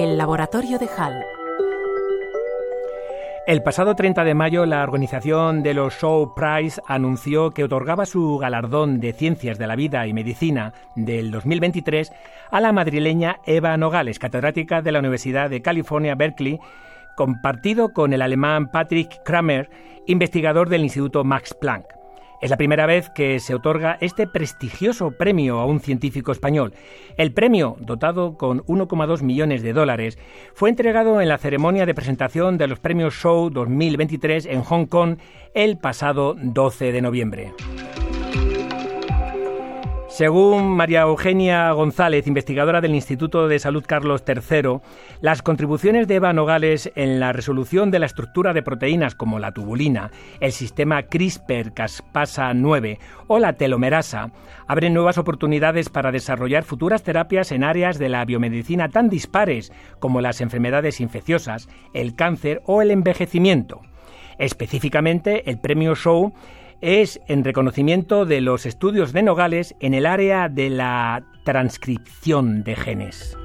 El 0.00 0.16
laboratorio 0.16 0.78
de 0.78 0.86
Hall. 0.86 1.22
El 3.46 3.62
pasado 3.62 3.94
30 3.94 4.24
de 4.24 4.32
mayo, 4.32 4.64
la 4.64 4.82
organización 4.82 5.62
de 5.62 5.74
los 5.74 5.92
Shaw 6.00 6.32
Prize 6.34 6.80
anunció 6.86 7.50
que 7.50 7.64
otorgaba 7.64 8.06
su 8.06 8.38
galardón 8.38 8.98
de 9.00 9.12
Ciencias 9.12 9.58
de 9.58 9.66
la 9.66 9.76
Vida 9.76 10.06
y 10.06 10.14
Medicina 10.14 10.72
del 10.96 11.30
2023 11.30 12.12
a 12.50 12.60
la 12.62 12.72
madrileña 12.72 13.40
Eva 13.44 13.76
Nogales, 13.76 14.18
catedrática 14.18 14.80
de 14.80 14.92
la 14.92 15.00
Universidad 15.00 15.50
de 15.50 15.60
California, 15.60 16.14
Berkeley, 16.14 16.60
compartido 17.14 17.92
con 17.92 18.14
el 18.14 18.22
alemán 18.22 18.70
Patrick 18.70 19.22
Kramer, 19.22 19.68
investigador 20.06 20.70
del 20.70 20.84
Instituto 20.84 21.24
Max 21.24 21.52
Planck. 21.52 21.99
Es 22.40 22.48
la 22.48 22.56
primera 22.56 22.86
vez 22.86 23.10
que 23.10 23.38
se 23.38 23.54
otorga 23.54 23.98
este 24.00 24.26
prestigioso 24.26 25.10
premio 25.10 25.58
a 25.58 25.66
un 25.66 25.80
científico 25.80 26.32
español. 26.32 26.72
El 27.18 27.32
premio, 27.32 27.76
dotado 27.80 28.38
con 28.38 28.60
1,2 28.64 29.22
millones 29.22 29.62
de 29.62 29.74
dólares, 29.74 30.18
fue 30.54 30.70
entregado 30.70 31.20
en 31.20 31.28
la 31.28 31.36
ceremonia 31.36 31.84
de 31.84 31.94
presentación 31.94 32.56
de 32.56 32.66
los 32.66 32.80
premios 32.80 33.14
Show 33.14 33.50
2023 33.50 34.46
en 34.46 34.62
Hong 34.62 34.86
Kong 34.86 35.18
el 35.52 35.76
pasado 35.76 36.34
12 36.34 36.92
de 36.92 37.02
noviembre. 37.02 37.52
Según 40.20 40.76
María 40.76 41.00
Eugenia 41.00 41.72
González, 41.72 42.26
investigadora 42.26 42.82
del 42.82 42.94
Instituto 42.94 43.48
de 43.48 43.58
Salud 43.58 43.82
Carlos 43.88 44.22
III, 44.28 44.80
las 45.22 45.40
contribuciones 45.40 46.08
de 46.08 46.16
Eva 46.16 46.34
Nogales 46.34 46.92
en 46.94 47.20
la 47.20 47.32
resolución 47.32 47.90
de 47.90 48.00
la 48.00 48.04
estructura 48.04 48.52
de 48.52 48.62
proteínas 48.62 49.14
como 49.14 49.38
la 49.38 49.52
tubulina, 49.52 50.10
el 50.40 50.52
sistema 50.52 51.00
CRISPR-Cas9 51.04 52.98
o 53.28 53.38
la 53.38 53.54
telomerasa 53.54 54.30
abren 54.66 54.92
nuevas 54.92 55.16
oportunidades 55.16 55.88
para 55.88 56.12
desarrollar 56.12 56.64
futuras 56.64 57.02
terapias 57.02 57.50
en 57.50 57.64
áreas 57.64 57.98
de 57.98 58.10
la 58.10 58.22
biomedicina 58.26 58.90
tan 58.90 59.08
dispares 59.08 59.72
como 60.00 60.20
las 60.20 60.42
enfermedades 60.42 61.00
infecciosas, 61.00 61.70
el 61.94 62.14
cáncer 62.14 62.60
o 62.66 62.82
el 62.82 62.90
envejecimiento. 62.90 63.80
Específicamente, 64.36 65.48
el 65.48 65.58
premio 65.58 65.94
Show 65.94 66.34
es 66.80 67.20
en 67.28 67.44
reconocimiento 67.44 68.26
de 68.26 68.40
los 68.40 68.66
estudios 68.66 69.12
de 69.12 69.22
Nogales 69.22 69.74
en 69.80 69.94
el 69.94 70.06
área 70.06 70.48
de 70.48 70.70
la 70.70 71.24
transcripción 71.44 72.64
de 72.64 72.76
genes. 72.76 73.36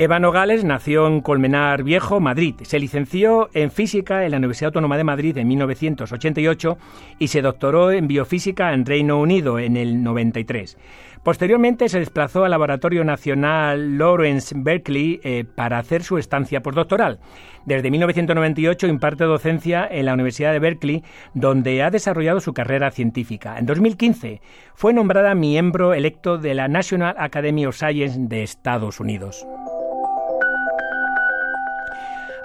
Eva 0.00 0.20
Nogales 0.20 0.62
nació 0.62 1.08
en 1.08 1.20
Colmenar 1.20 1.82
Viejo, 1.82 2.20
Madrid. 2.20 2.54
Se 2.62 2.78
licenció 2.78 3.50
en 3.52 3.72
física 3.72 4.24
en 4.24 4.30
la 4.30 4.36
Universidad 4.36 4.68
Autónoma 4.68 4.96
de 4.96 5.02
Madrid 5.02 5.36
en 5.36 5.48
1988 5.48 6.78
y 7.18 7.26
se 7.26 7.42
doctoró 7.42 7.90
en 7.90 8.06
biofísica 8.06 8.72
en 8.74 8.86
Reino 8.86 9.18
Unido 9.18 9.58
en 9.58 9.76
el 9.76 10.04
93. 10.04 10.78
Posteriormente 11.24 11.88
se 11.88 11.98
desplazó 11.98 12.44
al 12.44 12.52
Laboratorio 12.52 13.02
Nacional 13.02 13.98
Lawrence 13.98 14.54
Berkeley 14.56 15.18
eh, 15.24 15.44
para 15.52 15.78
hacer 15.78 16.04
su 16.04 16.16
estancia 16.16 16.62
postdoctoral. 16.62 17.18
Desde 17.66 17.90
1998 17.90 18.86
imparte 18.86 19.24
docencia 19.24 19.84
en 19.90 20.06
la 20.06 20.14
Universidad 20.14 20.52
de 20.52 20.60
Berkeley, 20.60 21.02
donde 21.34 21.82
ha 21.82 21.90
desarrollado 21.90 22.38
su 22.38 22.54
carrera 22.54 22.92
científica. 22.92 23.58
En 23.58 23.66
2015 23.66 24.42
fue 24.74 24.92
nombrada 24.92 25.34
miembro 25.34 25.92
electo 25.92 26.38
de 26.38 26.54
la 26.54 26.68
National 26.68 27.16
Academy 27.18 27.66
of 27.66 27.76
Science 27.76 28.16
de 28.16 28.44
Estados 28.44 29.00
Unidos. 29.00 29.44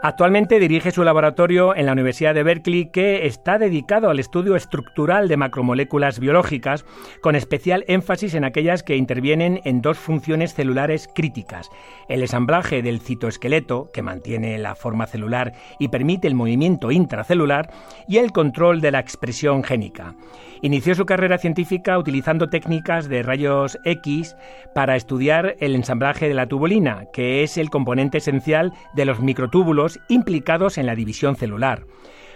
Actualmente 0.05 0.59
dirige 0.59 0.91
su 0.91 1.05
laboratorio 1.05 1.73
en 1.77 1.85
la 1.85 1.93
Universidad 1.93 2.35
de 2.35 2.43
Berkeley 2.43 2.87
que 2.87 3.25
está 3.25 3.57
dedicado 3.57 4.09
al 4.09 4.19
estudio 4.19 4.57
estructural 4.57 5.29
de 5.29 5.37
macromoléculas 5.37 6.19
biológicas, 6.19 6.83
con 7.21 7.37
especial 7.37 7.85
énfasis 7.87 8.33
en 8.33 8.43
aquellas 8.43 8.83
que 8.83 8.97
intervienen 8.97 9.61
en 9.63 9.81
dos 9.81 9.97
funciones 9.97 10.55
celulares 10.55 11.07
críticas, 11.15 11.69
el 12.09 12.21
ensamblaje 12.21 12.81
del 12.81 12.99
citoesqueleto, 12.99 13.91
que 13.93 14.01
mantiene 14.01 14.57
la 14.57 14.75
forma 14.75 15.07
celular 15.07 15.53
y 15.79 15.87
permite 15.87 16.27
el 16.27 16.35
movimiento 16.35 16.91
intracelular, 16.91 17.71
y 18.05 18.17
el 18.17 18.33
control 18.33 18.81
de 18.81 18.91
la 18.91 18.99
expresión 18.99 19.63
génica. 19.63 20.15
Inició 20.61 20.95
su 20.95 21.05
carrera 21.05 21.37
científica 21.37 21.97
utilizando 21.97 22.49
técnicas 22.49 23.07
de 23.07 23.23
rayos 23.23 23.77
X 23.85 24.35
para 24.75 24.97
estudiar 24.97 25.55
el 25.59 25.75
ensamblaje 25.75 26.27
de 26.27 26.33
la 26.33 26.47
tubulina, 26.47 27.05
que 27.13 27.43
es 27.43 27.57
el 27.57 27.69
componente 27.69 28.17
esencial 28.17 28.73
de 28.93 29.05
los 29.05 29.21
microtúbulos 29.21 29.92
implicados 30.07 30.77
en 30.77 30.85
la 30.85 30.95
división 30.95 31.35
celular. 31.35 31.85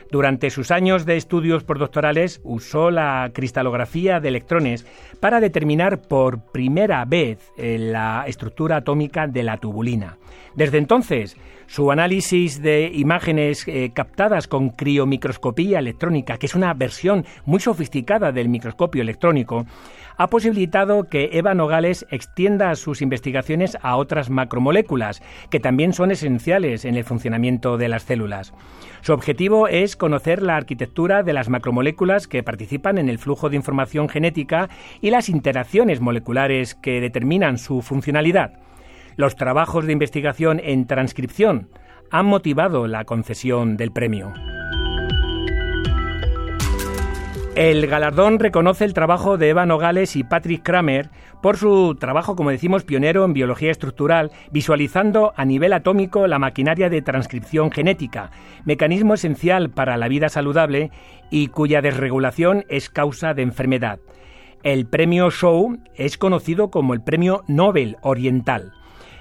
Durante 0.10 0.50
sus 0.50 0.72
años 0.72 1.06
de 1.06 1.18
estudios 1.18 1.64
postdoctorales 1.64 2.40
usó 2.44 2.92
la 2.92 3.32
cristalografía 3.34 4.20
de 4.20 4.30
electrones 4.30 4.86
para 5.20 5.42
determinar 5.42 6.02
por 6.02 6.40
primera 6.52 7.04
vez 7.04 7.52
eh, 7.58 7.78
la 7.78 8.24
estructura 8.26 8.78
atómica 8.78 9.28
de 9.28 9.44
la 9.44 9.58
tubulina. 9.58 10.18
Desde 10.56 10.78
entonces, 10.78 11.36
su 11.68 11.92
análisis 11.92 12.62
de 12.62 12.90
imágenes 12.94 13.68
eh, 13.68 13.92
captadas 13.94 14.48
con 14.48 14.70
criomicroscopía 14.70 15.80
electrónica, 15.80 16.38
que 16.38 16.46
es 16.46 16.56
una 16.56 16.74
versión 16.74 17.26
muy 17.46 17.60
sofisticada 17.60 18.32
del 18.32 18.48
microscopio 18.48 19.02
electrónico, 19.02 19.66
ha 20.16 20.28
posibilitado 20.28 21.04
que 21.04 21.30
Eva 21.34 21.54
Nogales 21.54 22.08
extienda 22.10 22.74
sus 22.76 23.02
investigaciones 23.02 23.78
a 23.82 23.98
otras 23.98 24.30
macromoléculas, 24.30 25.22
que 25.52 25.60
también 25.60 25.94
son 25.94 26.10
esenciales 26.10 26.86
en 26.86 26.96
el 26.96 27.04
funcionamiento 27.04 27.78
de 27.78 27.90
las 27.90 28.04
células. 28.04 28.54
Su 29.02 29.14
objetivo 29.14 29.68
es 29.68 29.96
conocer 29.98 30.42
la 30.42 30.56
arquitectura 30.56 31.24
de 31.24 31.34
las 31.34 31.50
macromoléculas 31.50 32.28
que 32.28 32.44
participan 32.44 32.98
en 32.98 33.10
el 33.10 33.20
flujo 33.20 33.50
de 33.50 33.56
información 33.56 34.10
genética 34.10 34.70
y 35.02 35.10
las 35.10 35.30
interacciones 35.30 36.02
moleculares 36.02 36.76
que 36.76 37.02
determinan 37.02 37.58
su 37.58 37.82
funcionalidad. 37.82 38.54
Los 39.16 39.36
trabajos 39.36 39.86
de 39.86 39.94
investigación 39.94 40.62
en 40.64 40.88
transcripción 40.88 41.70
han 42.12 42.26
motivado 42.26 42.88
la 42.88 43.06
concesión 43.06 43.78
del 43.78 43.92
premio. 43.92 44.34
El 47.58 47.88
galardón 47.88 48.38
reconoce 48.38 48.86
el 48.86 48.94
trabajo 48.94 49.40
de 49.40 49.50
Eva 49.50 49.66
Nogales 49.66 50.16
y 50.16 50.24
Patrick 50.24 50.62
Kramer 50.62 51.10
por 51.42 51.58
su 51.58 51.96
trabajo, 52.00 52.36
como 52.36 52.52
decimos, 52.52 52.84
pionero 52.84 53.26
en 53.26 53.34
biología 53.34 53.72
estructural, 53.72 54.32
visualizando 54.52 55.34
a 55.36 55.44
nivel 55.44 55.74
atómico 55.74 56.28
la 56.28 56.38
maquinaria 56.38 56.88
de 56.92 57.02
transcripción 57.02 57.72
genética, 57.72 58.30
mecanismo 58.64 59.16
esencial 59.16 59.72
para 59.72 59.98
la 59.98 60.08
vida 60.08 60.30
saludable 60.30 60.92
y 61.32 61.48
cuya 61.48 61.82
desregulación 61.82 62.64
es 62.70 62.92
causa 62.92 63.34
de 63.34 63.42
enfermedad. 63.42 63.98
El 64.62 64.86
premio 64.86 65.32
Show 65.32 65.80
es 65.96 66.20
conocido 66.20 66.70
como 66.70 66.94
el 66.94 67.02
Premio 67.02 67.44
Nobel 67.48 67.98
Oriental. 68.02 68.72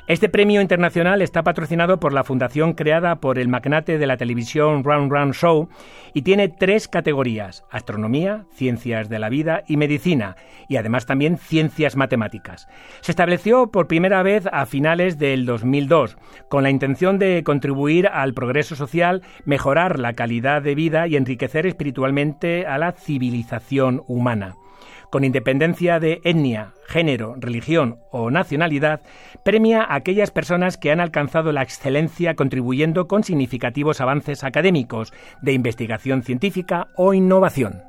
Este 0.08 0.28
premio 0.28 0.60
internacional 0.60 1.20
está 1.20 1.42
patrocinado 1.42 1.98
por 1.98 2.12
la 2.12 2.22
fundación 2.22 2.74
creada 2.74 3.16
por 3.16 3.40
el 3.40 3.48
magnate 3.48 3.98
de 3.98 4.06
la 4.06 4.16
televisión 4.16 4.84
Round 4.84 5.10
Round 5.10 5.34
Show 5.34 5.68
y 6.14 6.22
tiene 6.22 6.48
tres 6.48 6.86
categorías, 6.86 7.64
astronomía, 7.72 8.44
ciencias 8.52 9.08
de 9.08 9.18
la 9.18 9.28
vida 9.30 9.64
y 9.66 9.76
medicina, 9.76 10.36
y 10.68 10.76
además 10.76 11.06
también 11.06 11.38
ciencias 11.38 11.96
matemáticas. 11.96 12.68
Se 13.00 13.10
estableció 13.10 13.72
por 13.72 13.88
primera 13.88 14.22
vez 14.22 14.44
a 14.52 14.64
finales 14.66 15.18
del 15.18 15.44
2002, 15.44 16.16
con 16.48 16.62
la 16.62 16.70
intención 16.70 17.18
de 17.18 17.42
contribuir 17.42 18.06
al 18.06 18.32
progreso 18.32 18.76
social, 18.76 19.22
mejorar 19.44 19.98
la 19.98 20.12
calidad 20.12 20.62
de 20.62 20.76
vida 20.76 21.08
y 21.08 21.16
enriquecer 21.16 21.66
espiritualmente 21.66 22.64
a 22.64 22.78
la 22.78 22.92
civilización 22.92 24.04
humana 24.06 24.54
con 25.10 25.24
independencia 25.24 26.00
de 26.00 26.20
etnia, 26.24 26.72
género, 26.86 27.34
religión 27.38 27.98
o 28.10 28.30
nacionalidad, 28.30 29.00
premia 29.44 29.82
a 29.82 29.96
aquellas 29.96 30.30
personas 30.30 30.76
que 30.78 30.90
han 30.90 31.00
alcanzado 31.00 31.52
la 31.52 31.62
excelencia 31.62 32.34
contribuyendo 32.34 33.08
con 33.08 33.24
significativos 33.24 34.00
avances 34.00 34.44
académicos, 34.44 35.12
de 35.42 35.52
investigación 35.52 36.22
científica 36.22 36.88
o 36.96 37.14
innovación. 37.14 37.82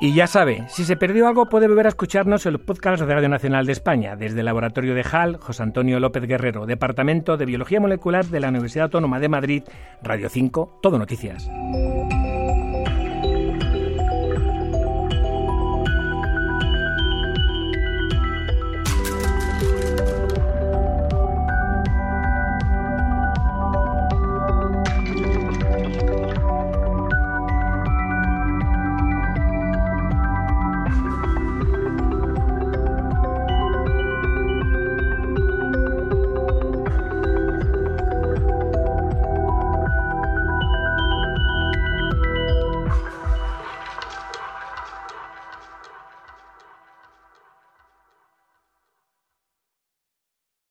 Y 0.00 0.14
ya 0.14 0.28
sabe, 0.28 0.64
si 0.68 0.84
se 0.84 0.96
perdió 0.96 1.26
algo 1.26 1.48
puede 1.48 1.66
volver 1.66 1.86
a 1.86 1.88
escucharnos 1.88 2.46
en 2.46 2.52
los 2.52 2.62
podcasts 2.62 3.04
de 3.04 3.12
Radio 3.12 3.28
Nacional 3.28 3.66
de 3.66 3.72
España, 3.72 4.14
desde 4.14 4.40
el 4.40 4.46
Laboratorio 4.46 4.94
de 4.94 5.04
HAL, 5.10 5.38
José 5.38 5.64
Antonio 5.64 5.98
López 5.98 6.22
Guerrero, 6.22 6.66
Departamento 6.66 7.36
de 7.36 7.46
Biología 7.46 7.80
Molecular 7.80 8.24
de 8.26 8.38
la 8.38 8.48
Universidad 8.48 8.84
Autónoma 8.84 9.18
de 9.18 9.28
Madrid, 9.28 9.62
Radio 10.00 10.28
5, 10.28 10.78
Todo 10.82 10.98
Noticias. 10.98 11.50